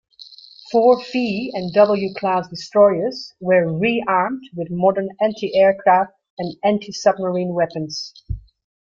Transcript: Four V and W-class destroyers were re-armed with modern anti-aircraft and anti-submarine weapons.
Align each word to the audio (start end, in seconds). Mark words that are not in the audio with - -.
Four 0.71 0.99
V 1.13 1.51
and 1.53 1.71
W-class 1.73 2.49
destroyers 2.49 3.35
were 3.39 3.71
re-armed 3.71 4.41
with 4.55 4.69
modern 4.71 5.09
anti-aircraft 5.21 6.13
and 6.39 6.55
anti-submarine 6.63 7.53
weapons. 7.53 8.11